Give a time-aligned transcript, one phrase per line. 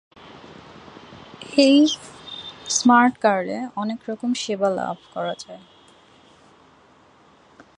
[1.59, 1.77] এই
[2.77, 5.65] স্মার্ট কার্ডে অনেক রকমের সেবা লাভ করা যাবে।